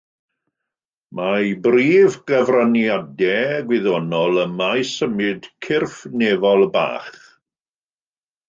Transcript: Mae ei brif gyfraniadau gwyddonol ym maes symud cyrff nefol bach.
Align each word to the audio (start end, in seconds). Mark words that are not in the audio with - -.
Mae 1.17 1.35
ei 1.41 1.51
brif 1.65 2.15
gyfraniadau 2.31 3.59
gwyddonol 3.67 4.41
ym 4.45 4.57
maes 4.63 4.95
symud 5.03 5.51
cyrff 5.67 5.99
nefol 6.23 6.67
bach. 6.79 7.13